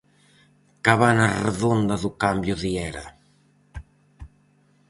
[0.85, 3.05] Cabana redonda do cambio de era.